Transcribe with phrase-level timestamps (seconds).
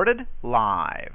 [0.00, 1.12] Recorded live.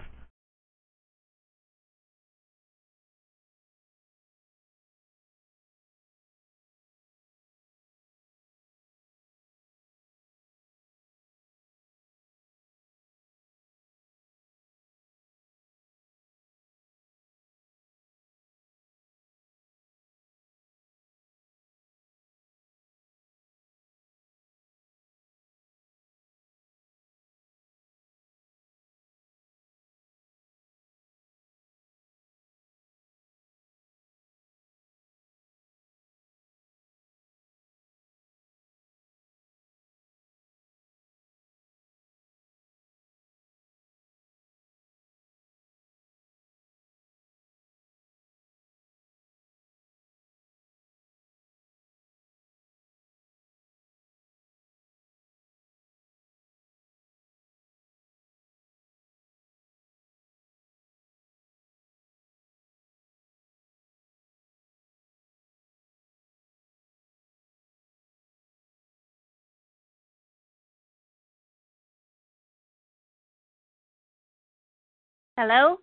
[75.38, 75.78] Hello?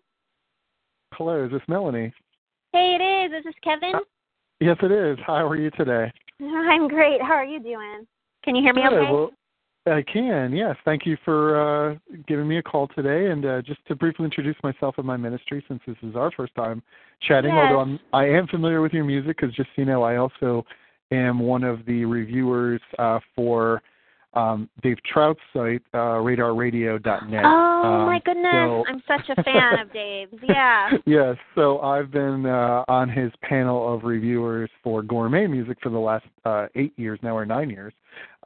[1.13, 2.11] Hello, is this Melanie?
[2.73, 3.39] Hey, it is.
[3.39, 3.95] Is this Kevin?
[3.95, 4.01] Uh,
[4.61, 5.19] yes, it is.
[5.27, 6.11] How are you today?
[6.41, 7.21] I'm great.
[7.21, 8.07] How are you doing?
[8.45, 8.99] Can you hear me Good.
[8.99, 9.13] okay?
[9.13, 9.31] Well,
[9.87, 10.77] I can, yes.
[10.87, 13.31] Thank you for uh, giving me a call today.
[13.31, 16.55] And uh, just to briefly introduce myself and my ministry, since this is our first
[16.55, 16.83] time
[17.21, 17.67] chatting, Yes.
[17.69, 20.65] although I'm, I am familiar with your music, because just so you know, I also
[21.11, 23.83] am one of the reviewers uh, for
[24.35, 27.45] um, Dave Trout's site, uh, RadarRadio.net.
[27.45, 28.53] Oh Um, my goodness.
[28.53, 30.35] so- I'm such a fan of Dave's.
[30.49, 30.91] Yeah.
[31.07, 35.99] yes, so I've been uh, on his panel of reviewers for gourmet music for the
[35.99, 37.93] last uh, eight years now, or nine years.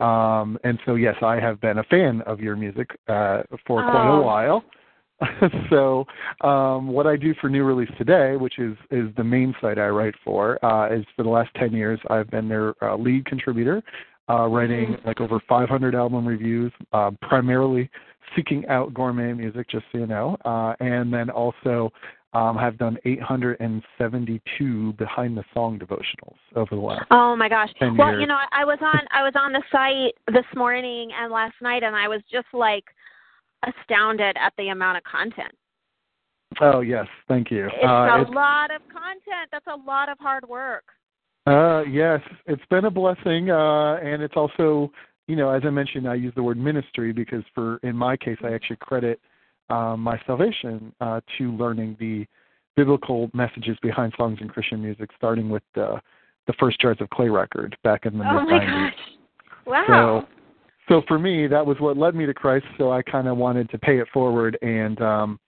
[0.01, 4.09] Um, and so, yes, I have been a fan of your music uh, for quite
[4.09, 4.21] Oh.
[4.21, 4.65] a while.
[5.71, 6.05] so,
[6.47, 9.89] um, what I do for New Release Today, which is is the main site I
[9.89, 13.83] write for, uh, is for the last ten years I've been their uh, lead contributor,
[14.29, 17.91] uh, writing like over 500 album reviews, uh, primarily
[18.35, 21.93] seeking out gourmet music, just so you know, uh, and then also
[22.33, 27.07] um, have done 872 behind the song devotionals over the last.
[27.11, 27.71] Oh my gosh.
[27.79, 28.21] 10 Well, years.
[28.21, 31.83] you know, I was on I was on the site this morning and last night
[31.83, 32.85] and I was just like
[33.65, 35.53] astounded at the amount of content.
[36.61, 37.67] Oh yes, thank you.
[37.67, 39.49] It's uh, a it's, lot of content.
[39.51, 40.85] That's a lot of hard work.
[41.47, 44.91] Uh, yes, it's been a blessing, uh, and it's also,
[45.29, 48.39] you know, as I mentioned, I use the word ministry because for in my case,
[48.43, 49.21] I actually credit
[49.69, 52.27] um, my salvation uh, to learning the
[52.77, 56.01] biblical messages behind songs in Christian music, starting with the
[56.47, 58.91] the first Jars of Clay record back in the Oh mid my 90s.
[58.91, 59.01] gosh.
[59.67, 60.27] Wow.
[60.89, 62.67] So, so for me, that was what led me to Christ.
[62.78, 65.41] So I kind of wanted to pay it forward and, um,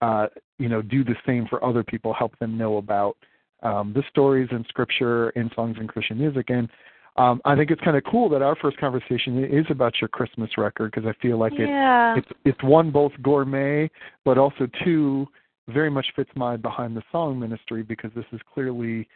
[0.00, 3.16] uh, you know, do the same for other people, help them know about
[3.62, 6.50] um, the stories in Scripture, in songs in Christian music.
[6.50, 6.68] And
[7.16, 10.50] um, I think it's kind of cool that our first conversation is about your Christmas
[10.56, 11.68] record because I feel like it
[12.16, 13.90] it's it's one both gourmet,
[14.24, 15.26] but also two
[15.68, 19.08] very much fits my behind the song ministry because this is clearly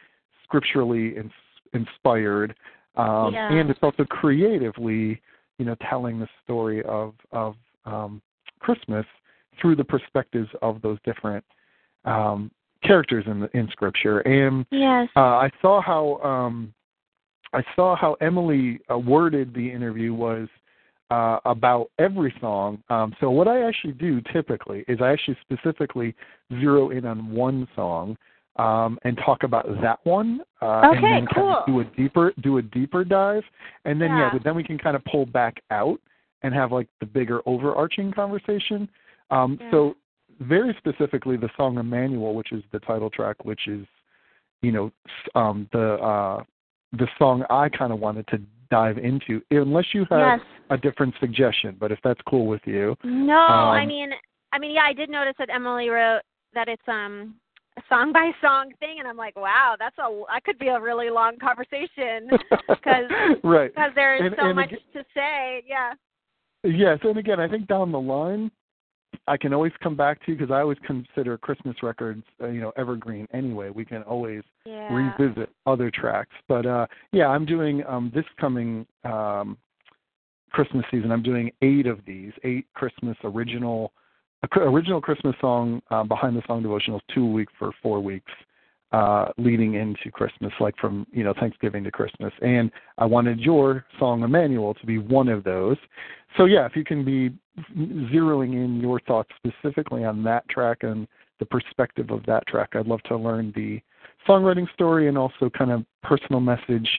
[0.43, 1.31] scripturally ins-
[1.73, 2.55] inspired,
[2.95, 3.51] um, Yeah.
[3.51, 5.21] and it's also creatively,
[5.57, 8.21] you know, telling the story of of um,
[8.59, 9.05] Christmas
[9.59, 11.43] through the perspectives of those different
[12.03, 12.51] um,
[12.85, 14.19] characters in the, in Scripture.
[14.19, 15.07] And yes.
[15.15, 16.73] uh, I saw how um,
[17.53, 20.47] I saw how Emily uh, worded the interview was
[21.11, 22.83] uh, about every song.
[22.89, 26.15] Um, so what I actually do typically is I actually specifically
[26.59, 28.17] zero in on one song
[28.57, 32.33] um, and talk about that one, uh, and Okay, then kind of do a deeper
[32.41, 33.43] do a deeper dive,
[33.83, 34.29] and then yeah, Yeah.
[34.33, 35.99] but then we can kind of pull back out
[36.41, 38.89] and have like the bigger overarching conversation.
[39.29, 39.71] Um, Yeah.
[39.71, 39.95] So
[40.41, 43.85] very specifically, the song Emmanuel, which is the title track, which is
[44.61, 44.91] you know
[45.35, 46.43] um, the uh,
[46.93, 48.39] the song I kind of wanted to
[48.71, 50.39] dive into, unless you have yes.
[50.71, 51.77] a different suggestion.
[51.79, 54.09] But if that's cool with you, No, I Um, mean,
[54.53, 56.21] I mean, yeah, I did notice that Emily wrote
[56.53, 57.35] that it's um
[57.77, 60.79] a song by song thing, and I'm like, wow, that's a that could be a
[60.79, 62.29] really long conversation
[62.69, 63.05] because
[63.43, 65.63] right because there's And- so and much ag- to say.
[65.67, 65.93] Yeah.
[66.63, 68.49] Yes, and again, I think down the line,
[69.27, 72.61] I can always come back to you because I always consider Christmas records, uh, you
[72.61, 73.27] know, evergreen.
[73.33, 74.93] Anyway, we can always Yeah.
[74.93, 76.35] revisit other tracks.
[76.47, 79.57] But uh yeah, I'm doing um this coming um
[80.51, 81.11] Christmas season.
[81.11, 83.91] I'm doing eight of these, eight Christmas original
[84.55, 88.31] original Christmas song uh, behind the song devotionals, two a week for four weeks,
[88.91, 92.33] uh, leading into Christmas, like from you know Thanksgiving to Christmas.
[92.41, 95.77] And I wanted your song Emmanuel to be one of those.
[96.37, 97.31] So yeah, if you can be
[98.13, 101.07] zeroing in your thoughts specifically on that track and
[101.39, 103.81] the perspective of that track, I'd love to learn the
[104.27, 106.89] songwriting story and also kind of personal message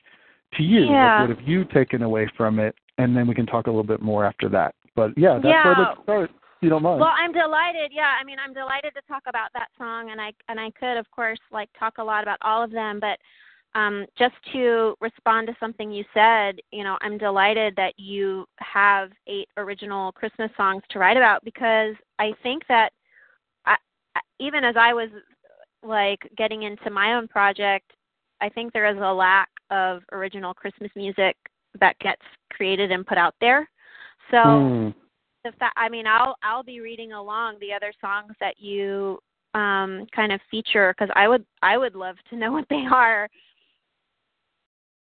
[0.54, 0.80] to you.
[0.86, 1.20] Like, Yeah.
[1.20, 2.74] what have you taken away from it?
[2.98, 4.74] And then we can talk a little bit more after that.
[4.94, 5.64] But yeah, that's Yeah.
[5.64, 6.30] where let's start.
[6.66, 6.98] You don't mind.
[7.00, 7.92] Well, I'm delighted.
[7.94, 10.96] Yeah, I mean, I'm delighted to talk about that song, and I and I could,
[10.96, 13.20] of course, like talk a lot about all of them, but
[13.78, 19.12] um, just to respond to something you said, you know, I'm delighted that you have
[19.28, 22.92] eight original Christmas songs to write about because I think that
[23.64, 23.76] I,
[24.16, 25.10] I- even as I was
[25.84, 27.92] like getting into my own project,
[28.40, 31.36] I think there is a lack of original Christmas music
[31.78, 33.70] that gets created and put out there.
[34.32, 34.94] So Mm.
[35.50, 39.18] The fa- I mean, I'll I'll be reading along the other songs that you
[39.54, 43.28] um kind of feature because I would I would love to know what they are.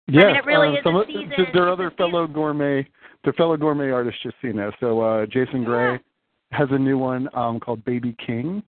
[0.09, 2.87] Yes, mean, it really um, is some of- season- th- There are other fellow gourmet,
[3.23, 4.71] their fellow gourmet artists just you know.
[4.79, 5.97] So uh, Jason Gray Yeah.
[6.57, 8.63] has a new one um, called Baby King.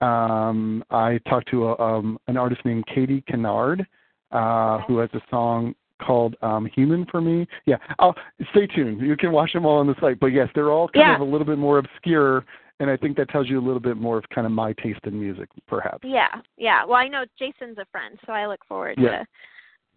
[0.00, 3.86] Um, I talked to a, um, an artist named Katie Kennard,
[4.32, 4.84] uh, Okay.
[4.88, 8.14] who has a song called um, "Human for Me." Yeah, oh,
[8.50, 9.00] stay tuned.
[9.00, 10.18] You can watch them all on the site.
[10.20, 11.14] But yes, they're all kind Yeah.
[11.14, 12.44] of a little bit more obscure,
[12.80, 15.00] and I think that tells you a little bit more of kind of my taste
[15.04, 16.04] in music, perhaps.
[16.04, 16.84] Yeah, yeah.
[16.84, 19.20] Well, I know Jason's a friend, so I look forward Yeah.
[19.20, 19.26] to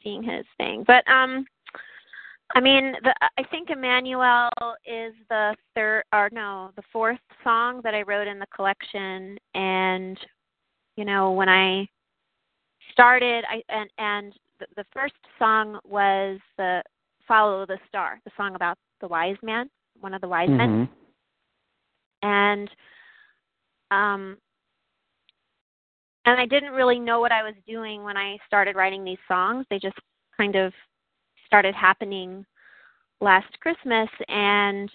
[0.04, 0.84] seeing his thing.
[0.86, 1.46] But um,
[2.54, 4.50] I mean, the I think Emmanuel
[4.86, 10.18] is the third or no, the fourth song that I wrote in the collection, and
[10.96, 11.88] you know when I
[12.92, 16.82] started, I and and the, the first song was the
[17.28, 19.70] Follow the Star, the song about the wise man,
[20.00, 20.90] one of the wise men Mhm.
[22.22, 22.70] and
[23.92, 24.38] um
[26.26, 29.66] and I didn't really know what I was doing when I started writing these songs.
[29.70, 29.98] They just
[30.36, 30.74] kind of
[31.46, 32.46] started happening
[33.22, 34.92] last Christmas and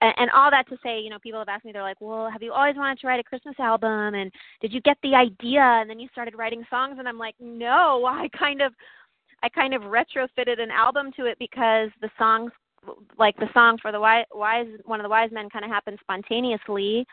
[0.00, 2.42] and all that to say, you know, people have asked me, they're like, well, have
[2.42, 4.14] you always wanted to write a Christmas album?
[4.14, 6.96] And did you get the idea and then you started writing songs?
[6.98, 8.72] And I'm like, no, I kind of,
[9.42, 12.52] I kind of retrofitted an album to it because the songs,
[13.18, 15.98] like the song for the wise, wise one of the wise men, kind of happened
[16.00, 17.06] spontaneously,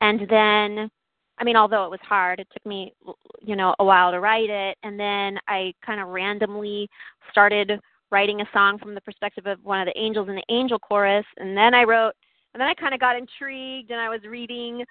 [0.00, 0.90] and then,
[1.38, 2.94] I mean, although it was hard, it took me,
[3.40, 6.88] you know, a while to write it, and then I kind of randomly
[7.30, 7.78] started
[8.12, 11.26] writing a song from the perspective of one of the angels in the angel chorus,
[11.38, 12.12] and then I wrote,
[12.54, 14.84] and then I kind of got intrigued, and I was reading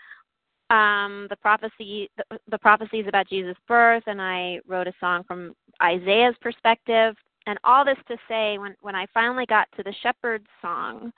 [0.72, 4.04] um the prophecy the, the prophecies about Jesus' birth.
[4.08, 5.54] And I wrote a song from
[5.84, 7.16] Isaiah's perspective.
[7.46, 11.12] And all this to say when when I finally got to the shepherd's song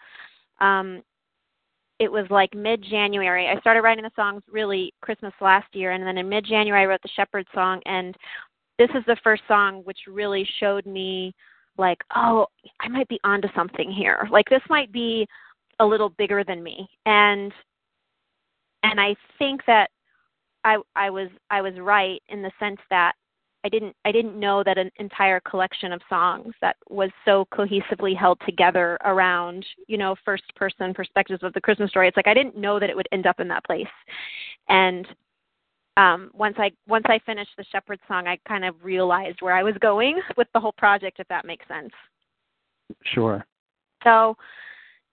[0.60, 1.04] um
[2.00, 3.48] it was like mid January.
[3.48, 5.92] I started writing the songs really Christmas last year.
[5.92, 7.80] And then in mid January I wrote the shepherd song.
[7.86, 8.16] And
[8.80, 11.36] this is the first song which really showed me
[11.78, 12.48] like oh
[12.80, 14.28] I might be onto something here.
[14.32, 15.28] Like this might be
[15.80, 17.52] a little bigger than me and
[18.84, 19.90] and I think that
[20.64, 23.14] I I was I was right in the sense that
[23.66, 28.16] I didn't I didn't know that an entire collection of songs that was so cohesively
[28.16, 32.08] held together around you know first person perspectives of the Christmas story.
[32.08, 33.88] It's like I didn't know that it would end up in that place,
[34.68, 35.08] and
[35.98, 39.64] um, once I once I finished the Shepherd song, I kind of realized where I
[39.64, 41.92] was going with the whole project, if that makes sense.
[43.14, 43.46] Sure.
[44.04, 44.36] So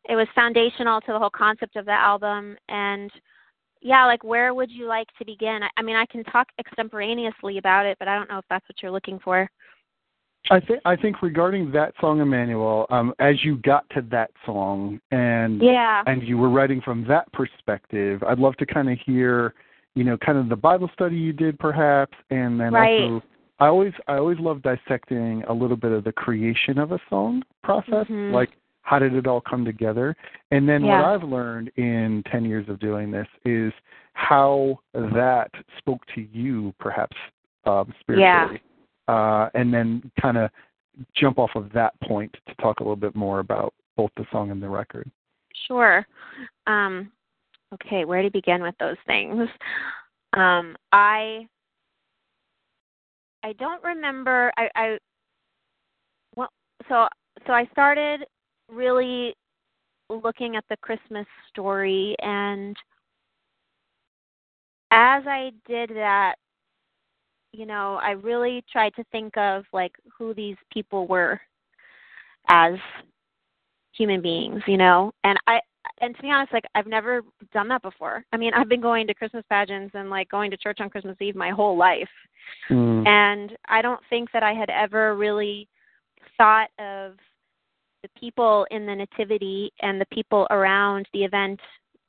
[0.08, 3.10] it was foundational to the whole concept of the album and
[3.82, 5.62] yeah, like where would you like to begin?
[5.62, 8.68] I, I mean, I can talk extemporaneously about it, but I don't know if that's
[8.68, 9.48] what you're looking for.
[10.50, 15.00] I think I think regarding that song, Emmanuel, um, as you got to that song
[15.10, 16.02] and Yeah.
[16.06, 19.54] and you were writing from that perspective, I'd love to kind of hear,
[19.94, 23.00] you know, kind of the Bible study you did, perhaps, and then Right.
[23.00, 23.22] also,
[23.58, 27.42] I always I always love dissecting a little bit of the creation of a song
[27.62, 28.30] process, Mhm.
[28.30, 30.16] like how did it all come together,
[30.50, 31.00] and then Yeah.
[31.00, 33.72] what I've learned in ten years of doing this is
[34.14, 37.16] how that spoke to you, perhaps
[37.66, 38.62] um, spiritually,
[39.08, 40.50] uh, and then kind of
[41.14, 44.50] jump off of that point to talk a little bit more about both the song
[44.50, 45.10] and the record.
[45.52, 46.06] Sure.
[46.66, 47.12] Um,
[47.74, 49.48] okay, where to begin with those things?
[50.32, 51.48] Um, I
[53.42, 54.52] I don't remember.
[54.56, 54.98] I, I
[56.36, 56.50] well,
[56.88, 57.08] so
[57.46, 58.24] so I started
[58.68, 59.34] really
[60.08, 62.76] looking at the Christmas story, and
[64.92, 66.34] as I did that,
[67.52, 71.40] you know, I really tried to think of like who these people were
[72.48, 72.74] as
[73.92, 75.12] human beings, you know.
[75.24, 75.60] And I
[76.00, 77.22] and to be honest, like I've never
[77.52, 78.24] done that before.
[78.32, 81.16] I mean, I've been going to Christmas pageants and like going to church on Christmas
[81.20, 82.08] Eve my whole life.
[82.70, 83.06] Mm.
[83.06, 85.68] And I don't think that I had ever really
[86.36, 87.14] thought of
[88.02, 91.60] the people in the nativity and the people around the event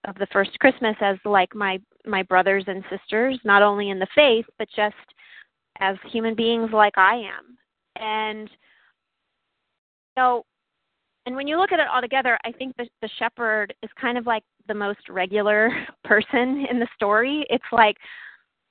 [0.07, 4.07] of the first Christmas as like my my brothers and sisters, not only in the
[4.15, 4.95] faith, but just
[5.79, 7.57] as human beings like I am.
[7.97, 8.49] And
[10.17, 10.45] so
[11.25, 14.17] and when you look at it all together, I think the, the shepherd is kind
[14.17, 15.69] of like the most regular
[16.03, 17.45] person in the story.
[17.49, 17.97] It's like,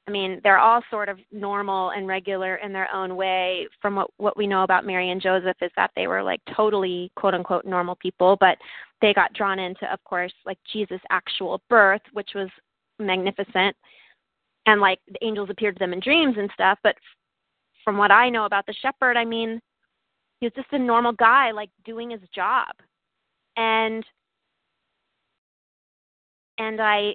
[0.08, 3.68] I mean, they're all sort of normal and regular in their own way.
[3.80, 7.12] From what what we know about Mary and Joseph is that they were like totally
[7.14, 8.58] quote unquote normal people, but
[9.00, 12.48] they got drawn into, of course, like Jesus' actual birth, which was
[12.98, 13.76] magnificent,
[14.66, 16.78] and like the angels appeared to them in dreams and stuff.
[16.82, 16.96] But
[17.84, 19.60] from what I know about the shepherd, I mean,
[20.40, 22.68] he was just a normal guy like doing his job
[23.56, 24.04] and
[26.58, 27.14] and i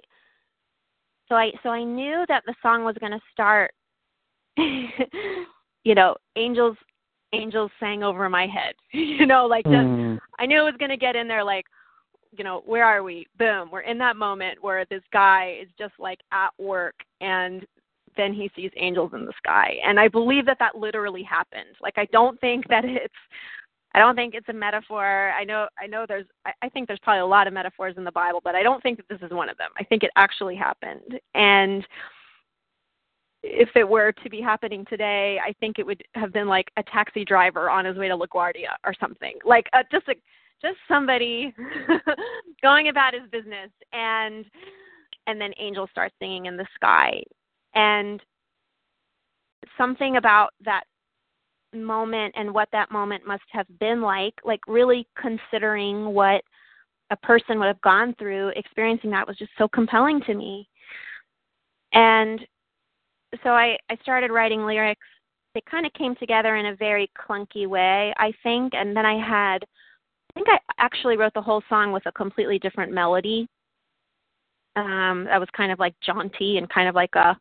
[1.28, 3.72] so i so i knew that the song was going to start
[4.56, 6.76] you know angels
[7.32, 10.18] angels sang over my head you know like just Mm.
[10.38, 11.66] i knew it was going to get in there like
[12.36, 15.94] you know where are we boom we're in that moment where this guy is just
[15.98, 17.66] like at work and
[18.16, 19.76] then he sees angels in the sky.
[19.84, 21.76] And i believe that that literally happened.
[21.80, 23.14] Like i don't think that it's
[23.94, 25.32] i don't think it's a metaphor.
[25.38, 28.04] I know i know there's I, I think there's probably a lot of metaphors in
[28.04, 29.70] the bible but i don't think that this is one of them.
[29.78, 31.20] I think it actually happened.
[31.34, 31.86] And
[33.42, 36.82] if it were to be happening today i think it would have been like a
[36.82, 39.34] taxi driver on his way to laguardia or something.
[39.44, 40.14] Like uh, just a
[40.62, 41.54] just somebody
[42.62, 44.44] going about his business and
[45.26, 47.22] and then angels start singing in the sky
[47.76, 48.20] and
[49.78, 50.84] something about that
[51.74, 56.42] moment and what that moment must have been like like really considering what
[57.10, 60.68] a person would have gone through experiencing that was just so compelling to me.
[61.92, 62.40] And
[63.44, 65.06] so i i started writing lyrics.
[65.54, 68.72] They kind of came together in a very clunky way i think.
[68.74, 72.58] And then i had i think i actually wrote the whole song with a completely
[72.58, 73.46] different melody.
[74.76, 77.36] Um that was kind of like jaunty and kind of like a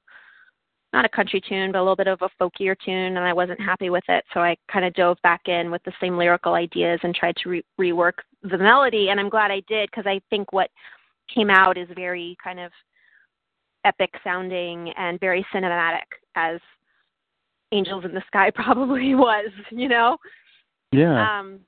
[0.96, 3.60] not a country tune, but a little bit of a folkier tune, and I wasn't
[3.60, 4.24] happy with it.
[4.34, 7.50] So I kind of dove back in with the same lyrical ideas and tried to
[7.50, 9.10] re- rework the melody.
[9.10, 10.70] And I'm glad I did because I think what
[11.34, 12.72] came out is very kind of
[13.84, 16.60] epic sounding and very cinematic, as
[17.74, 20.16] Angels in the Sky probably was, you know?
[20.94, 21.40] Yeah.
[21.40, 21.60] Um,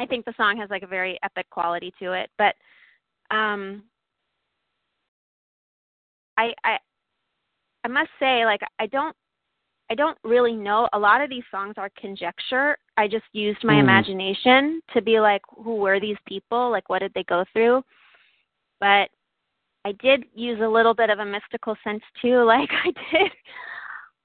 [0.00, 2.56] I think the song has like a very epic quality to it, but
[3.30, 3.84] um,
[6.36, 6.78] I, I
[7.86, 9.14] I must say, like I don't
[9.88, 10.88] I don't really know.
[10.92, 12.76] A lot of these songs are conjecture.
[12.96, 13.80] I just used my Mm.
[13.80, 16.68] imagination to be like, who were these people?
[16.68, 17.84] Like, what did they go through?
[18.80, 19.08] But
[19.84, 22.42] I did use a little bit of a mystical sense too.
[22.54, 23.30] Like I did.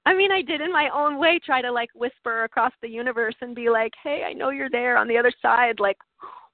[0.06, 3.36] I mean, I did in my own way try to like whisper across the universe
[3.42, 5.78] and be like, "Hey, I know you're there on the other side.
[5.78, 5.98] Like,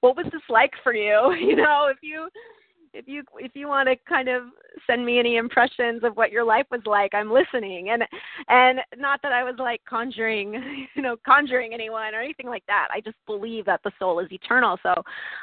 [0.00, 1.32] what was this like for you?
[1.48, 2.28] You know, if you
[2.98, 4.42] if you if you want to kind of
[4.86, 7.90] send me any impressions of what your life was like i'm listening.
[7.90, 8.02] And
[8.48, 12.88] and not that i was like conjuring you know conjuring anyone or anything like that.
[12.92, 14.78] I just believe that the soul is eternal.
[14.82, 14.94] So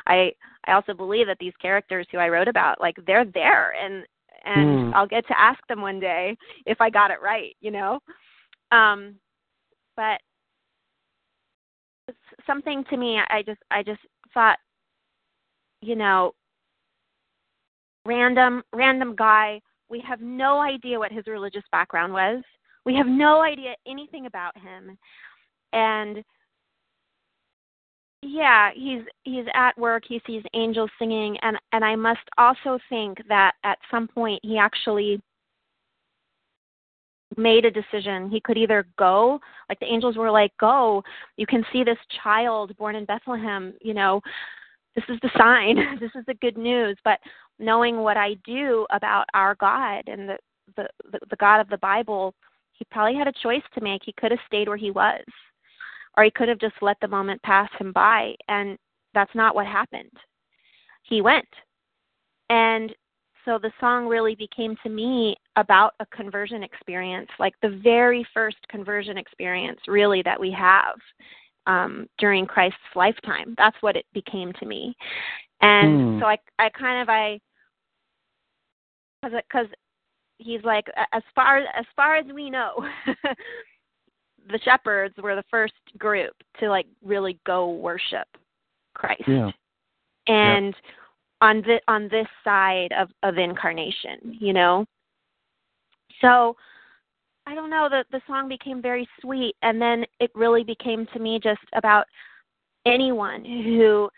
[0.05, 0.31] i
[0.67, 3.73] i also believe that these characters who i wrote about like they're there.
[3.81, 4.05] And
[4.45, 4.91] and Hmm.
[4.93, 7.99] i'll get to ask them one day if i got it right you know?
[8.71, 9.15] Um
[9.95, 10.19] but
[12.45, 14.01] something to me i just i just
[14.33, 14.57] thought
[15.81, 16.33] you know
[18.05, 19.61] random random guy.
[19.89, 22.43] We have no idea what his religious background was.
[22.85, 24.97] We have no idea anything about him.
[25.73, 26.23] And
[28.21, 30.03] yeah he's he's at work.
[30.07, 31.37] He sees angels singing.
[31.41, 35.21] And and i must also think that at some point he actually
[37.37, 38.29] made a decision.
[38.29, 41.03] He could either go like the angels were like go
[41.37, 44.21] you can see this child born in bethlehem you know
[44.95, 46.97] this is the sign this is the good news.
[47.03, 47.19] But
[47.59, 50.37] knowing what i do about our god and the
[50.75, 52.33] the the, god of the bible
[52.73, 55.23] he probably had a choice to make he could have stayed where he was
[56.17, 58.77] or he could have just let the moment pass him by and
[59.13, 60.11] that's not what happened
[61.03, 61.47] he went
[62.49, 62.93] and
[63.45, 68.57] so the song really became to me about a conversion experience, like the very first
[68.69, 70.95] conversion experience, really, that we have
[71.67, 73.53] um, during Christ's lifetime.
[73.57, 74.95] That's what it became to me.
[75.61, 76.19] And Hmm.
[76.19, 77.39] so I, I kind of, I,
[79.23, 79.67] because
[80.37, 82.87] he's like, as far as far as we know,
[84.49, 88.27] the shepherds were the first group to like really go worship
[88.93, 89.51] Christ Yeah.
[90.27, 90.75] and
[91.41, 94.85] on the on this side of of incarnation you know
[96.21, 96.55] so
[97.45, 101.19] i don't know the the song became very sweet and then it really became to
[101.19, 102.05] me just about
[102.85, 104.09] anyone who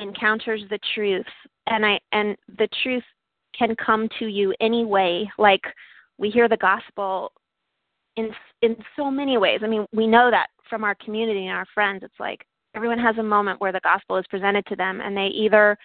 [0.00, 1.26] encounters the truth
[1.66, 3.02] and i and the truth
[3.58, 5.28] can come to you anyway.
[5.38, 5.62] Like
[6.18, 7.32] we hear the gospel
[8.16, 8.30] in
[8.62, 9.60] in so many ways.
[9.62, 12.02] I mean we know that from our community and our friends.
[12.02, 15.26] It's like everyone has a moment where the gospel is presented to them and they
[15.28, 15.76] either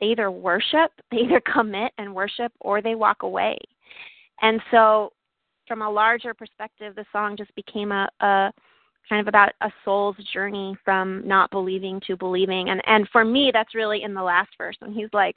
[0.00, 3.56] they either worship they either commit and worship or they walk away.
[4.42, 5.12] And so
[5.68, 8.50] from a larger perspective the song just became a, a
[9.10, 12.70] kind of about a soul's journey from not believing to believing.
[12.70, 15.36] And and for me that's really in the last verse when he's like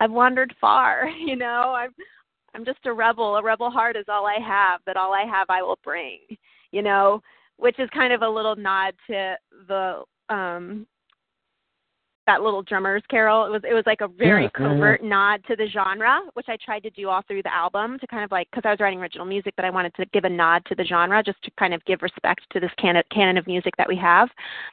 [0.00, 1.74] i've wandered far you know?
[1.76, 1.90] I'm
[2.54, 3.36] i'm just a rebel.
[3.36, 6.20] A rebel heart is all i have but all i have i will bring
[6.70, 7.20] you know?
[7.58, 9.36] Which is kind of a little nod to
[9.68, 10.86] the um
[12.26, 13.46] that little drummers carol.
[13.46, 14.74] It was it was like a very Yeah, yeah, yeah.
[14.74, 18.06] covert nod to the genre which i tried to do all through the album to
[18.06, 20.28] kind of like because i was writing original music but i wanted to give a
[20.28, 23.46] nod to the genre just to kind of give respect to this canon canon of
[23.46, 24.28] music that we have.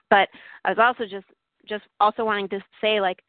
[0.09, 0.29] But
[0.65, 1.25] i was also just
[1.67, 3.19] just also wanting to say like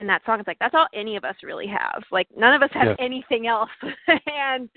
[0.00, 2.02] in that song it's like that's all any of us really have.
[2.10, 3.70] Like none of us have anything else.
[4.26, 4.68] And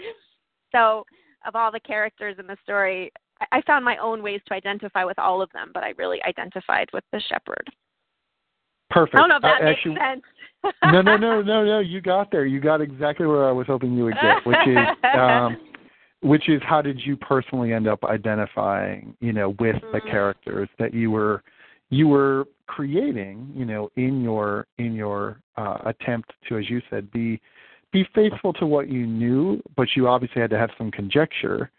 [0.71, 1.03] so
[1.45, 3.11] of all the characters in the story
[3.51, 6.87] I found my own ways to identify with all of them, but I really identified
[6.93, 7.67] with the shepherd.
[8.89, 9.15] Perfect.
[9.15, 10.21] I don't know if that makes actually, sense.
[10.85, 11.79] no, no, no, no, no.
[11.79, 12.45] You got there.
[12.45, 15.57] You got exactly where I was hoping you would get, which is, um,
[16.21, 20.09] which is how did you personally end up identifying, you know, with the Mhm.
[20.09, 21.43] characters that you were,
[21.89, 27.11] you were creating, you know, in your in your uh, attempt to, as you said,
[27.11, 27.39] be
[27.91, 31.69] be faithful to what you knew, but you obviously had to have some conjecture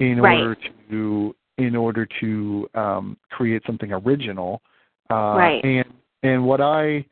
[0.00, 0.38] in Right.
[0.38, 0.56] order
[0.90, 4.62] to in order to um, create something original.
[5.10, 5.64] Uh, Right.
[5.64, 7.04] And and what I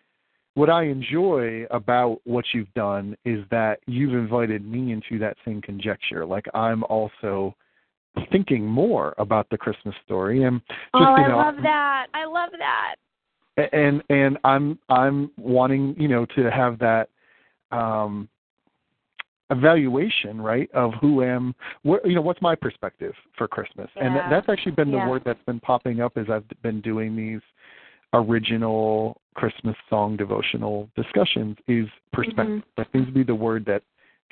[0.54, 5.62] what I enjoy about what you've done is that you've invited me into that same
[5.62, 6.26] conjecture.
[6.26, 7.54] Like I'm also
[8.32, 12.06] thinking more about the Christmas story and just oh, you I know love that.
[12.14, 12.96] I love that.
[13.72, 17.08] and and I'm I'm wanting, you know, to have that
[17.70, 18.28] um
[19.50, 23.88] evaluation, right, of who am what you know, what's my perspective for Christmas.
[23.96, 24.22] And Yeah.
[24.22, 25.04] that, that's actually been Yeah.
[25.04, 27.40] the word that's been popping up as I've been doing these
[28.12, 32.62] original Christmas song devotional discussions is perspective.
[32.62, 32.64] Mhm.
[32.76, 33.82] That seems to be the word that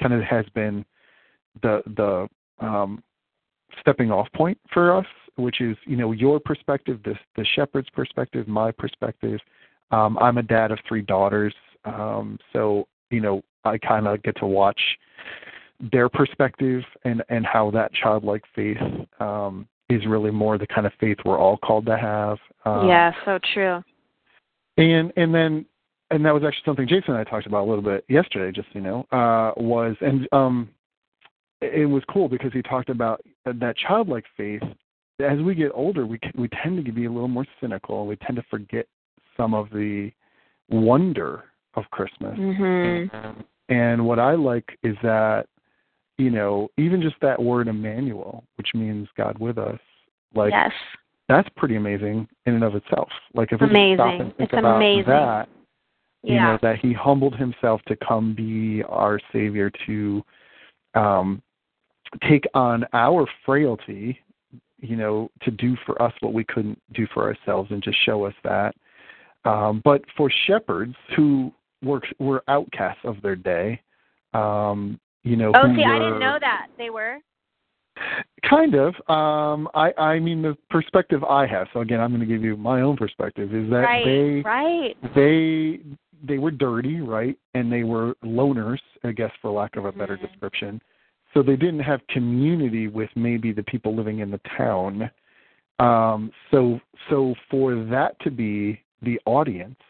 [0.01, 0.85] kind of has been
[1.63, 2.29] the the
[2.65, 3.03] um,
[3.81, 8.49] stepping off point for us, which is you know your perspective, this the shepherd's perspective,
[8.49, 9.41] my perspective.
[9.91, 14.37] Um, I'm a dad of three daughters, um, so you know I kind of get
[14.37, 14.81] to watch
[15.93, 18.79] their perspective and and how that childlike faith
[19.21, 22.39] um, is really more the kind of faith we're all called to have.
[22.65, 23.83] Um, yeah, so true.
[24.77, 25.65] and and then
[26.11, 28.75] and that was actually something Jason and I talked about a little bit yesterday, just
[28.75, 30.69] you know, uh, was and um,
[31.61, 34.63] it was cool because he talked about that childlike faith.
[35.21, 38.07] As we get older, we we tend to be a little more cynical.
[38.07, 38.87] We tend to forget
[39.37, 40.11] some of the
[40.69, 42.39] wonder of Christmas.
[42.39, 43.45] Mhm.
[43.69, 45.47] And what I like is that,
[46.19, 49.79] you know, even just that word Emmanuel, which means God with us,
[50.35, 50.73] like yes.
[51.29, 53.09] that's pretty amazing in and of itself.
[53.35, 55.05] Like if we stop and think It's about amazing.
[55.07, 55.49] that,
[56.25, 60.23] you know, that he humbled himself to come be our savior to
[60.95, 61.41] um
[62.29, 64.19] take on our frailty,
[64.79, 68.25] you know, to do for us what we couldn't do for ourselves and just show
[68.25, 68.75] us that.
[69.45, 71.53] Um, but for shepherds who
[71.83, 73.81] were were outcasts of their day,
[74.35, 76.69] um, you know, Oh, see, I didn't know that.
[76.77, 77.19] They were.
[78.49, 78.95] Kind of.
[79.11, 81.67] Um, I I mean the perspective I have.
[81.73, 83.53] So again, I'm going to give you my own perspective.
[83.53, 84.05] Is that right.
[84.05, 84.97] they right.
[85.15, 85.81] they
[86.23, 87.37] they were dirty, right?
[87.55, 90.29] And they were loners, I guess, for lack of a better Mhm.
[90.29, 90.81] description.
[91.35, 95.11] So they didn't have community with maybe the people living in the town.
[95.81, 99.81] Um, so so for that to be the audience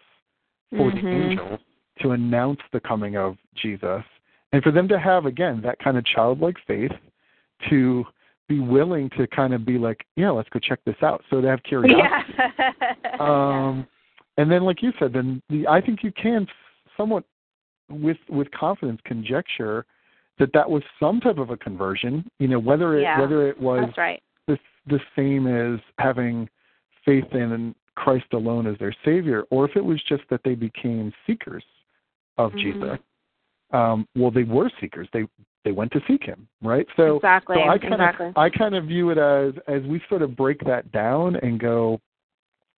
[0.70, 1.30] for the Mhm.
[1.30, 1.60] angels
[2.00, 4.04] to announce the coming of Jesus,
[4.52, 6.92] and for them to have again that kind of childlike faith
[7.68, 8.04] to
[8.48, 11.22] be willing to kind of be like, yeah, let's go check this out.
[11.28, 12.34] So to have curiosity.
[12.38, 12.72] Yeah.
[13.20, 13.86] Um,
[14.36, 16.46] and then, like you said, then the, I think you can
[16.96, 17.24] somewhat
[17.90, 19.84] with with confidence conjecture
[20.38, 22.30] that that was some type of a conversion.
[22.38, 24.22] You know, whether it Yeah, whether it was right.
[24.46, 24.56] the
[24.86, 26.48] the same as having
[27.04, 31.12] faith in Christ alone as their savior, or if it was just that they became
[31.26, 31.64] seekers
[32.36, 32.58] of Mhm.
[32.60, 32.98] Jesus.
[33.72, 35.08] Um, well, they were seekers.
[35.12, 35.24] They
[35.64, 36.86] they went to seek him, right?
[36.96, 37.56] So, exactly.
[37.56, 38.26] so I kind exactly.
[38.28, 41.60] of I kind of view it as as we sort of break that down and
[41.60, 42.00] go,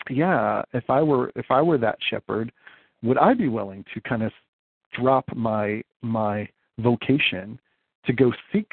[0.08, 2.50] yeah, if I were if I were that shepherd,
[3.02, 4.32] would I be willing to kind of
[4.92, 6.48] drop my my
[6.78, 7.60] vocation
[8.06, 8.70] to go seek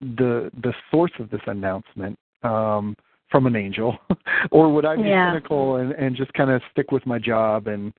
[0.00, 2.96] the the source of this announcement um,
[3.30, 3.98] from an angel,
[4.50, 5.30] or would I be Yeah.
[5.32, 7.92] cynical and and just kind of stick with my job and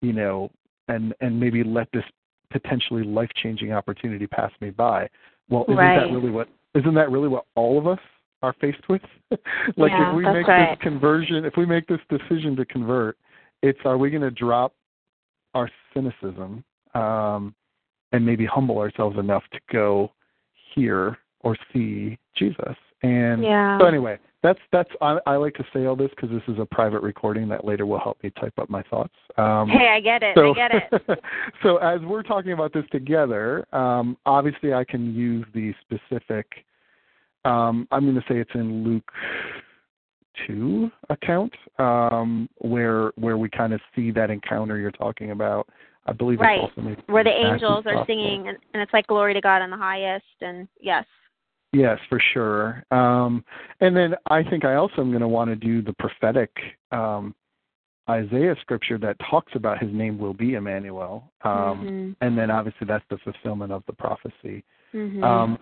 [0.00, 0.50] you know
[0.88, 2.04] and and maybe let this
[2.50, 5.08] potentially life changing opportunity pass me by?
[5.48, 5.96] Well, isn't Right.
[5.96, 7.98] that really what isn't that really what all of us
[8.42, 9.02] are faced with?
[9.76, 10.70] like Yeah, if we make right.
[10.70, 13.16] this conversion, if we make this decision to convert,
[13.62, 14.72] it's are we going to drop
[15.54, 17.54] our cynicism um,
[18.12, 20.12] and maybe humble ourselves enough to go
[20.74, 22.76] hear or see Jesus?
[23.02, 23.78] And Yeah.
[23.78, 26.64] so anyway, that's that's I, I like to say all this because this is a
[26.64, 29.14] private recording that later will help me type up my thoughts.
[29.36, 30.34] Um, hey, I get it.
[30.34, 31.18] so, I get it.
[31.62, 36.46] so as we're talking about this together, um, obviously I can use the specific.
[37.44, 39.10] Um, I'm going to say it's in Luke
[40.46, 45.68] two account um, where where we kind of see that encounter you're talking about.
[46.06, 46.60] I believe Right.
[46.64, 49.70] it's also Where the angels are singing, and, and it's like glory to God in
[49.70, 51.04] the highest, and yes.
[51.72, 52.84] Yes, for sure.
[52.90, 53.44] Um,
[53.80, 56.50] and then I think I also am going to want to do the prophetic
[56.90, 57.34] um,
[58.08, 61.30] Isaiah scripture that talks about his name will be Emmanuel.
[61.42, 62.16] Um, Mhm.
[62.20, 64.64] And then obviously that's the fulfillment of the prophecy.
[64.92, 65.22] Mhm.
[65.22, 65.58] Um,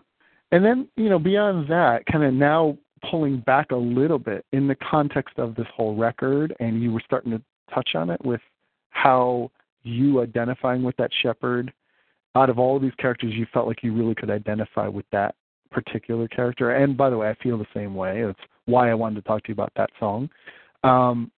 [0.50, 4.66] and then, you know, beyond that, kind of now pulling back a little bit in
[4.66, 7.42] the context of this whole record, and you were starting to
[7.72, 8.40] touch on it with
[8.90, 9.50] how
[9.82, 11.72] you identifying with that shepherd.
[12.34, 15.34] Out of all of these characters, you felt like you really could identify with that
[15.70, 16.72] particular character.
[16.72, 18.24] And by the way, I feel the same way.
[18.24, 20.28] That's why I wanted to talk to you about that song.
[20.84, 21.30] Um,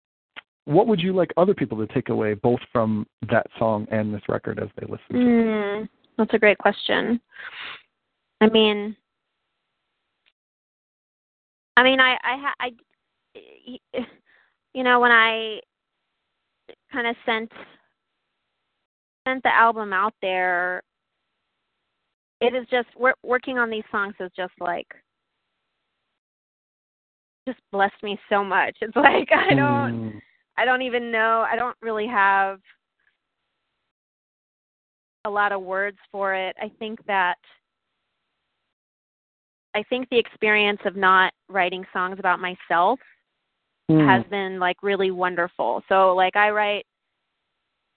[0.66, 4.22] what would you like other people to take away both from that song and this
[4.28, 5.24] record as they listen to it?
[5.24, 5.88] Mm,
[6.18, 7.20] that's a great question.
[8.40, 8.96] I mean,
[11.76, 12.70] I mean, I, I, I,
[14.74, 15.60] you know, when I
[16.92, 17.50] kind of sent
[19.26, 20.82] sent the album out there,
[22.40, 24.86] it is just wor- working on these songs is just like
[27.46, 28.76] just blessed me so much.
[28.80, 29.92] It's like I don't.
[29.94, 30.20] Mm,
[30.56, 31.46] I don't even know.
[31.50, 32.60] I don't really have
[35.24, 36.54] a lot of words for it.
[36.60, 37.36] I think that
[39.74, 42.98] I think the experience of not writing songs about myself
[43.90, 45.82] mm, has been like really wonderful.
[45.88, 46.86] So like I write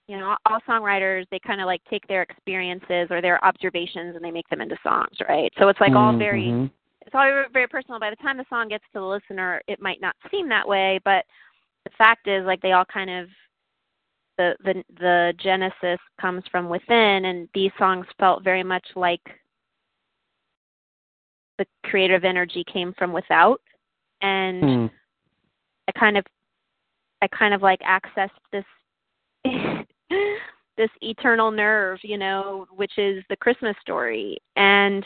[0.08, 4.24] you know, all songwriters they kind of like take their experiences or their observations and
[4.24, 5.52] they make them into songs, right?
[5.60, 6.70] So it's like all very mhm.
[7.06, 8.00] it's all very personal.
[8.00, 11.00] By the time the song gets to the listener, it might not seem that way,
[11.06, 11.26] but
[11.86, 13.28] the fact is, like they all kind of
[14.38, 19.22] the the the genesis comes from within, and these songs felt very much like
[21.58, 23.62] the creative energy came from without,
[24.22, 24.92] and Mm.
[25.88, 26.26] I kind of
[27.22, 28.66] I kind of like accessed this
[30.78, 34.38] this eternal nerve, you know, which is the Christmas story.
[34.56, 35.06] And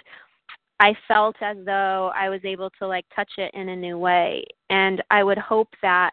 [0.80, 4.46] I felt as though I was able to like touch it in a new way.
[4.70, 6.12] And I would hope that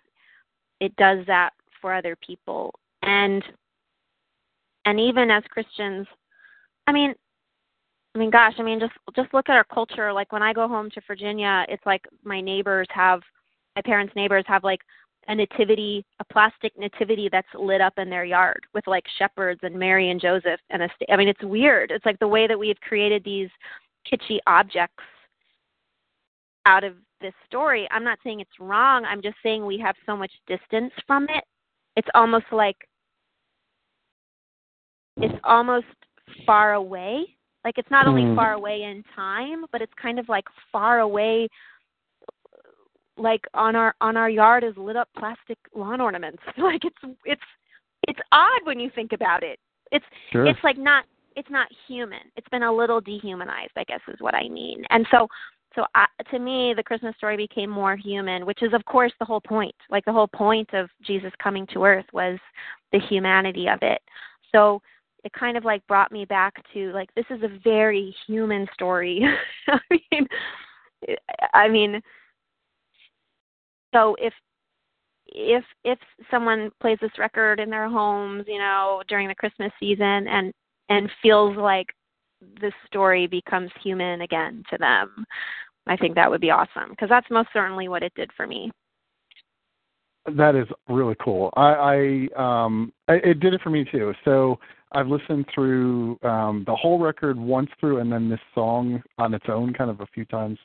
[0.81, 2.75] it does that for other people.
[3.03, 3.45] And
[4.87, 6.07] and even as Christians,
[6.87, 7.15] I mean
[8.15, 10.13] I mean gosh, I mean just just look at our culture.
[10.13, 13.21] Like when I go home to Virginia, it's like my neighbors have
[13.77, 14.81] my parents' neighbors have like
[15.29, 19.75] a nativity, a plastic nativity that's lit up in their yard with like shepherds and
[19.75, 21.91] Mary and Joseph and a sta- I mean it's weird.
[21.91, 23.49] It's like the way that we've created these
[24.11, 25.03] kitschy objects
[26.67, 27.89] out of this story.
[27.91, 29.05] I'm not saying it's wrong.
[29.05, 31.45] I'm just saying we have so much distance from it.
[31.97, 32.77] It's almost like
[35.17, 35.87] it's almost
[36.47, 37.25] far away.
[37.65, 38.37] Like it's not only Hmm.
[38.37, 41.49] far away in time, but it's kind of like far away
[43.17, 46.43] like on our on our yard is lit up plastic lawn ornaments.
[46.59, 47.43] Like it's it's
[48.09, 49.59] it's odd when you think about it.
[49.93, 50.47] It's Sure.
[50.47, 51.05] it's like not
[51.37, 52.21] it's not human.
[52.37, 54.85] It's been a little dehumanized, I guess is what I mean.
[54.91, 55.29] And so
[55.75, 59.25] so I, to me the Christmas story became more human, which is of course the
[59.25, 59.75] whole point.
[59.91, 62.39] Like the whole point of Jesus coming to earth was
[62.93, 64.01] the humanity of it.
[64.53, 64.81] So
[65.25, 69.25] it kind of like brought me back to like this is a very human story.
[69.69, 70.27] I mean
[71.53, 72.01] I mean
[73.95, 74.33] so if
[75.27, 75.99] if if
[76.31, 80.53] someone plays this record in their homes, you know, during the Christmas season and
[80.89, 81.87] and feels like
[82.61, 85.25] the story becomes human again to them,
[85.87, 88.71] I think that would be awesome because that's most certainly what it did for me.
[90.37, 91.53] That is really cool.
[91.57, 94.13] I, I um I, it did it for me too.
[94.25, 94.59] So
[94.93, 99.47] I've listened through um the whole record once through and then this song on its
[99.49, 100.59] own kind of a few times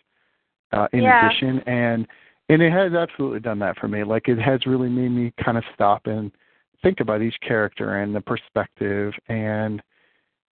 [0.74, 1.28] uh in Yeah.
[1.28, 2.08] addition and
[2.50, 4.04] and it has absolutely done that for me.
[4.04, 6.32] Like it has really made me kind of stop and
[6.82, 9.82] think about each character and the perspective and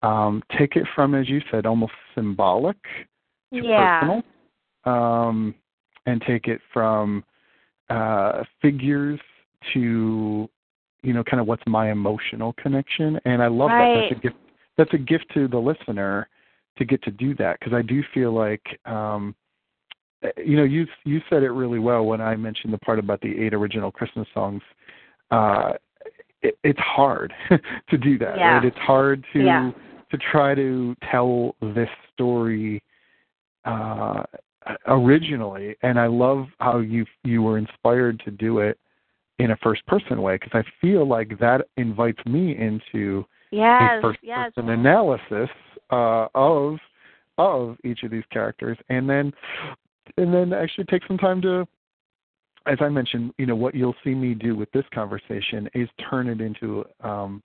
[0.02, 2.78] um take it from as you said almost symbolic
[3.54, 4.00] to Yeah.
[4.00, 4.24] personal
[4.86, 5.56] um
[6.06, 7.24] and take it from
[7.90, 9.20] uh figures
[9.74, 10.50] to
[11.02, 14.36] you know kind of what's my emotional connection and i love that that's a gift
[14.78, 16.28] that's a gift to the listener
[16.78, 19.36] to get to do that because i do feel like um
[20.38, 23.38] you know you you said it really well when i mentioned the part about the
[23.40, 24.62] eight original christmas songs
[25.32, 25.74] uh
[26.42, 27.34] it, it's hard
[27.90, 28.56] to do that Yeah.
[28.56, 29.72] right it's hard to Yeah.
[30.12, 32.82] to try to tell this story
[33.66, 34.24] uh
[34.88, 38.80] originally and i love how you you were inspired to do it
[39.40, 44.02] in a first person way because i feel like that invites me into a Yes,
[44.02, 44.52] first yes.
[44.56, 45.50] person analysis
[45.92, 46.78] uh of
[47.38, 49.34] of each of these characters and then
[50.18, 51.66] and then actually take some time to
[52.68, 56.28] as i mentioned you know what you'll see me do with this conversation is turn
[56.28, 57.42] it into um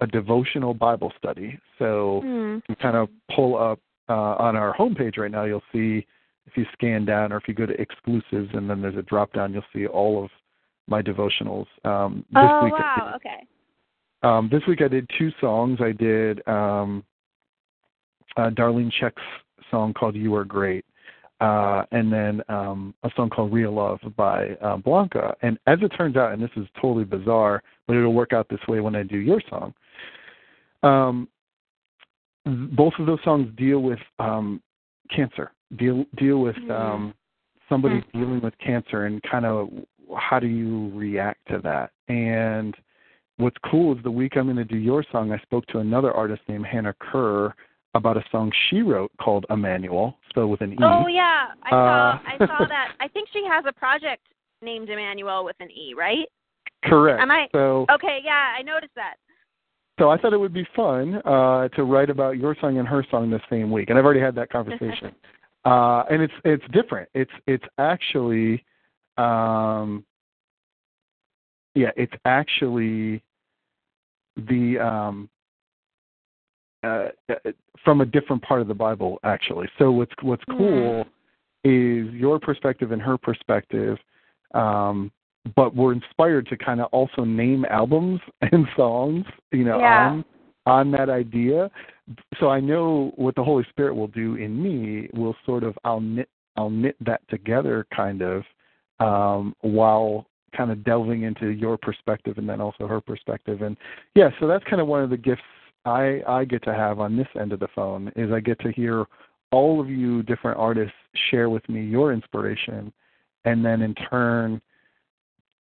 [0.00, 2.58] a devotional bible study so Hmm.
[2.68, 3.78] you kind of pull up
[4.10, 6.04] uh, on our homepage right now, you'll see
[6.46, 9.32] if you scan down or if you go to exclusives and then there's a drop
[9.32, 10.30] down, you'll see all of
[10.88, 11.66] my devotionals.
[11.84, 13.46] Um, this Oh week, wow, did, okay.
[14.24, 15.78] um, this week I did two songs.
[15.80, 17.04] I did um,
[18.36, 19.22] uh, Darlene Zschech's
[19.70, 20.84] song called "You Are Great,"
[21.40, 25.34] uh, and then um, a song called "Real Love" by uh, Blanca.
[25.42, 28.60] And as it turns out, and this is totally bizarre, but it'll work out this
[28.68, 29.74] way when I do your song.
[30.82, 31.28] Um,
[32.44, 34.62] both of those songs deal with um,
[35.14, 36.70] cancer, deal deal with Mm.
[36.70, 37.14] um,
[37.68, 39.68] somebody dealing with cancer, and kind of
[40.16, 41.92] how do you react to that?
[42.08, 42.74] And
[43.36, 46.12] what's cool is the week I'm going to do your song, I spoke to another
[46.12, 47.54] artist named Hannah Kerr
[47.94, 50.78] about a song she wrote called Emmanuel, spelled with an E.
[50.82, 52.92] Oh yeah, I saw Uh, I saw that.
[53.00, 54.22] I think she has a project
[54.62, 56.26] named Emmanuel with an E, right?
[56.84, 57.20] Correct.
[57.20, 59.14] Am I- so Okay, yeah, I noticed that.
[59.98, 63.04] so I thought it would be fun uh, to write about your song and her
[63.10, 65.12] song the same week, and I've already had that conversation.
[65.64, 67.08] uh, and it's it's different.
[67.14, 68.64] It's it's actually,
[69.18, 70.04] um,
[71.74, 73.22] yeah, it's actually
[74.36, 75.28] the um,
[76.82, 77.34] uh, uh,
[77.84, 79.68] from a different part of the Bible actually.
[79.78, 81.06] So what's what's cool
[81.64, 83.98] is your perspective and her perspective.
[84.54, 85.12] Um,
[85.56, 88.20] but we're inspired to kind of also name albums
[88.52, 90.08] and songs, you know, Yeah.
[90.08, 90.24] on
[90.66, 91.70] on that idea.
[92.38, 96.00] So I know what the Holy Spirit will do in me will sort of I'll
[96.00, 98.42] knit I'll knit that together kind of
[99.00, 103.76] um while kind of delving into your perspective and then also her perspective and
[104.16, 105.42] yeah so that's kind of one of the gifts
[105.84, 108.72] I I get to have on this end of the phone is I get to
[108.72, 109.06] hear
[109.50, 110.94] all of you different artists
[111.30, 112.92] share with me your inspiration
[113.44, 114.60] and then in turn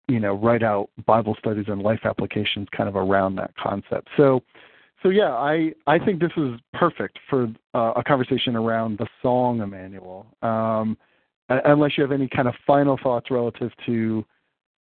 [0.07, 4.07] you know write out bible studies and life applications kind of around that concept.
[4.17, 4.41] So
[5.03, 9.61] so yeah i i think this is perfect for uh, a conversation around the song
[9.61, 10.25] emmanuel.
[10.41, 10.97] Um
[11.49, 14.25] unless you have any kind of final thoughts relative to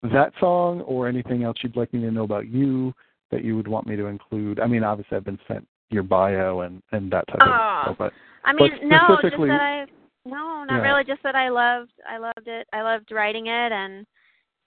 [0.03, 2.93] that song or anything else you'd like me to know about you
[3.31, 6.61] that you would want me to include i mean obviously i've been sent your bio
[6.61, 7.47] and and that type Oh.
[7.47, 8.13] of stuff but
[8.43, 9.85] I mean, But no, just that I
[10.25, 10.81] no, not Yeah.
[10.81, 11.03] really.
[11.03, 12.67] Just that I loved, I loved it.
[12.73, 14.05] I loved writing it, and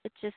[0.05, 0.37] it just,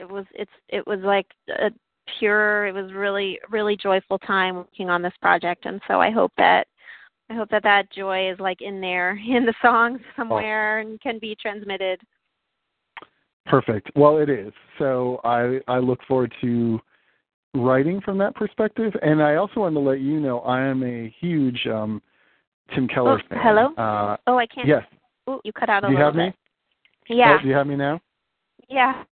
[0.00, 1.70] it was, it's, it was like a
[2.18, 2.66] pure.
[2.66, 6.66] It was really, really joyful time working on this project, and so I hope that,
[7.30, 11.18] I hope that that joy is like in there in the songs somewhere and can
[11.18, 12.00] be transmitted.
[13.46, 13.90] Perfect.
[13.94, 14.52] Well, it is.
[14.78, 16.80] So I I look forward to
[17.54, 21.14] writing from that perspective, and I also want to let you know I am a
[21.20, 22.02] huge um,
[22.74, 23.38] Tim Keller Oh, fan.
[23.42, 23.74] hello?
[23.76, 24.66] Uh, Oh, I can't.
[24.66, 24.82] yes.
[25.28, 26.34] Ooh, you cut out a Do you little have me?
[27.08, 27.36] Yeah.
[27.38, 28.00] Oh, do you have me now?
[28.68, 29.04] yeah.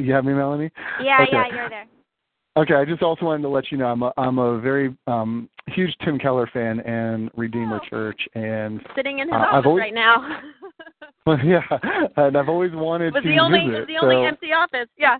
[0.00, 0.70] You have me, Melanie?
[1.02, 1.18] Yeah.
[1.22, 1.30] Okay.
[1.32, 1.46] Yeah.
[1.54, 1.86] You're there.
[2.56, 2.74] Okay.
[2.74, 5.92] I just also wanted to let you know I'm a I'm a very um, huge
[6.04, 7.88] Tim Keller fan and Redeemer Oh.
[7.90, 10.40] Church, and Sitting in his Uh, office always- right now.
[11.44, 11.60] yeah,
[12.16, 13.74] and I've always wanted was to the only visit.
[13.74, 14.88] it was the only so- empty office.
[14.96, 15.18] Yeah.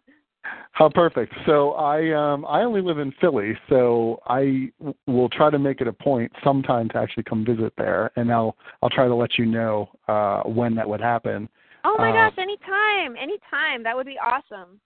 [0.72, 1.34] How perfect.
[1.44, 5.80] So I um I only live in Philly, so I w- will try to make
[5.80, 9.38] it a point sometime to actually come visit there, and I'll I'll try to let
[9.38, 11.48] you know uh when that would happen.
[11.84, 13.82] Oh my Uh, gosh, anytime, anytime.
[13.82, 14.80] That would be awesome.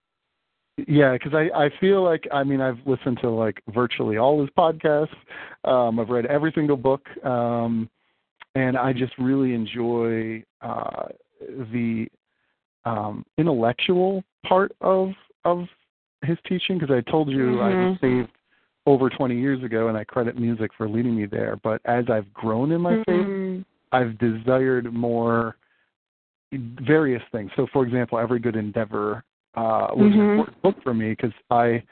[0.89, 4.51] Yeah, because I I feel like I mean I've listened to like virtually all his
[4.57, 5.15] podcasts.
[5.65, 7.91] Um, I've read every single book, um,
[8.55, 11.09] and I just really enjoy uh,
[11.41, 12.07] the
[12.87, 15.11] um, intellectual part of
[15.45, 15.67] of
[16.23, 16.79] his teaching.
[16.79, 18.01] Because I told you I was Mhm.
[18.01, 18.31] saved
[18.87, 21.57] over 20 years ago, and I credit music for leading me there.
[21.63, 23.65] But as I've grown in my faith, Mhm.
[23.93, 25.57] I've desired more
[26.53, 27.51] various things.
[27.57, 29.25] So, for example, Every Good Endeavor
[29.55, 30.31] uh, was an Mhm.
[30.31, 31.83] important book for me because I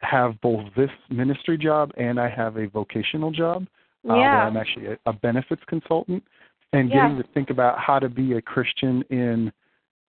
[0.00, 3.66] have both this ministry job and I have a vocational job
[4.08, 6.24] uh, where I'm actually a, a benefits consultant.
[6.72, 7.02] And Yeah.
[7.02, 9.52] getting to think about how to be a Christian in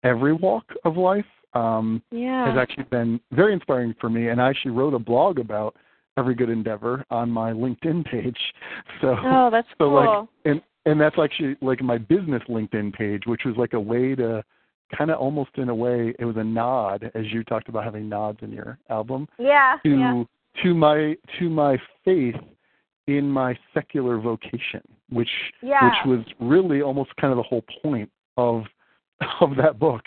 [0.04, 2.48] every walk of life um, Yeah.
[2.48, 4.28] has actually been very inspiring for me.
[4.28, 5.76] And I actually wrote a blog about
[6.16, 8.38] Every Good Endeavor on my LinkedIn page.
[9.00, 9.94] So oh, that's so cool.
[9.94, 14.14] like and and that's actually like my business LinkedIn page, which was like a way
[14.14, 14.42] to
[14.96, 18.08] kind of almost in a way it was a nod as you talked about having
[18.08, 19.76] nods in your album yeah.
[19.84, 20.24] to yeah.
[20.62, 22.34] to my to my faith
[23.06, 25.30] in my secular vocation, which
[25.62, 25.84] Yeah.
[25.84, 28.64] which was really almost kind of the whole point of
[29.40, 30.02] of that book.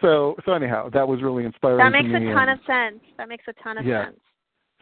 [0.00, 1.78] So so anyhow, that was really inspiring.
[1.78, 3.00] That to makes a ton and- of sense.
[3.18, 4.06] That makes a ton of Yeah.
[4.06, 4.20] sense.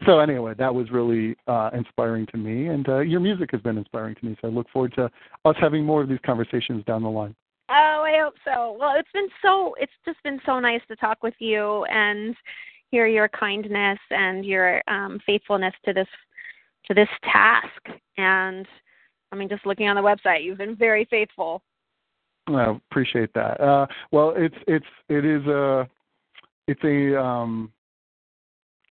[0.05, 3.77] so anyway, that was really uh, inspiring to me, and uh, your music has been
[3.77, 4.35] inspiring to me.
[4.41, 5.09] So I look forward to
[5.45, 7.35] us having more of these conversations down the line.
[7.69, 8.75] Oh, I hope so.
[8.79, 12.35] Well, it's been so it's just been so nice to talk with you and
[12.91, 16.07] hear your kindness and your um faithfulness to this
[16.87, 17.81] to this task.
[18.17, 18.67] And
[19.31, 21.61] I mean just looking on the website, you've been very faithful.
[22.47, 23.59] I appreciate that.
[23.61, 25.87] Uh, well, it's it's it is a
[26.67, 27.71] it's a um,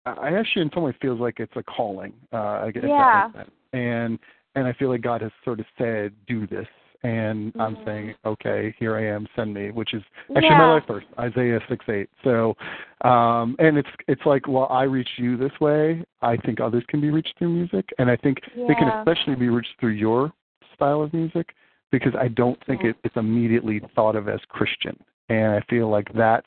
[0.06, 2.12] I actually in some way feels like it's a calling.
[2.32, 3.30] Uh, if that Yeah.
[3.72, 4.18] And
[4.56, 6.66] and I feel like God has sort of said, do this.
[7.02, 7.84] And I'm Mhm.
[7.86, 10.02] saying, okay, here I am, send me, which is
[10.36, 10.70] actually my Yeah.
[10.72, 12.10] life verse, Isaiah six eight.
[12.22, 12.56] So,
[13.00, 16.04] um, and it's it's like, well, I reach you this way.
[16.20, 19.48] I think others can be reached through music, and I think they can especially be
[19.48, 20.32] reached through your
[20.74, 21.54] style of music
[21.90, 24.96] because I don't think it, it's immediately thought of as Christian,
[25.28, 26.46] and I feel like that's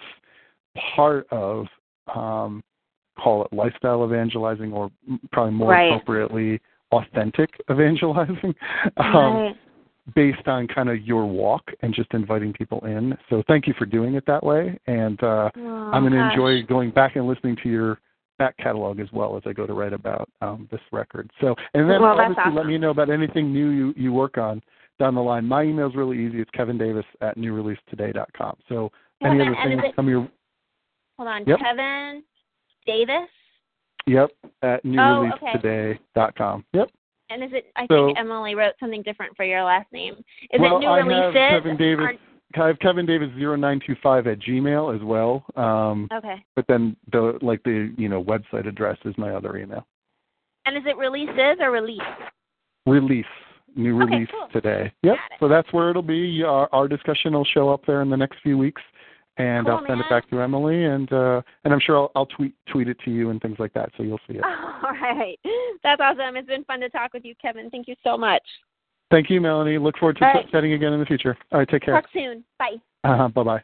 [0.95, 1.67] part of
[2.13, 2.63] um,
[3.17, 4.89] call it lifestyle evangelizing, or
[5.31, 5.91] probably more Right.
[5.91, 6.59] appropriately,
[6.91, 8.55] authentic evangelizing.
[8.97, 9.57] um, Right.
[10.15, 13.17] based on kind of your walk and just inviting people in.
[13.29, 14.77] So thank you for doing it that way.
[14.85, 17.99] And uh, Oh, I'm going to enjoy going back and listening to your
[18.37, 21.31] back catalog as well as I go to write about um, this record.
[21.39, 24.61] So, and then Well, obviously let me know about anything new you, you work on
[24.99, 25.45] down the line.
[25.47, 26.39] My email's really easy.
[26.41, 28.57] It's Kevin Davis at newreleasetoday.com.
[28.69, 28.91] So
[29.23, 30.27] any Kevin, other and is things it- come your
[31.17, 31.45] Hold on.
[31.45, 31.59] Yep.
[31.59, 32.23] Kevin
[32.85, 33.29] Davis?
[34.07, 34.31] yep
[34.63, 36.65] at Oh, newreleasetoday.com.
[36.73, 36.89] Yep.
[37.29, 40.15] And is it I So- think Emily wrote something different for your last name.
[40.51, 41.33] Is well, it new I have?
[41.33, 42.17] Kevin Davis.
[42.55, 45.43] I have Kevin Davis zero nine two five at Gmail as well.
[45.55, 46.43] Um, Okay.
[46.55, 49.87] but then the like the you know website address is my other email.
[50.65, 52.01] And is it releases or release?
[52.85, 53.25] Release
[53.75, 54.47] new Okay, release cool.
[54.51, 54.91] today.
[55.03, 55.15] Yep.
[55.39, 56.43] So that's where it'll be.
[56.43, 58.81] Our, our discussion will show up there in the next few weeks,
[59.37, 60.05] and Cool, I'll send man.
[60.05, 63.11] it back to Emily, and uh, and I'm sure I'll, I'll tweet tweet it to
[63.11, 64.43] you and things like that, so you'll see it.
[64.83, 65.37] All right.
[65.83, 66.35] That's awesome.
[66.37, 67.69] It's been fun to talk with you, Kevin.
[67.69, 68.43] Thank you so much.
[69.11, 69.77] Thank you, Melanie.
[69.77, 70.49] Look forward to All right.
[70.51, 71.37] chatting again in the future.
[71.51, 71.69] All right.
[71.69, 71.93] Take care.
[71.93, 72.43] Talk soon.
[72.57, 72.77] Bye.
[73.03, 73.63] Uh-huh, bye bye.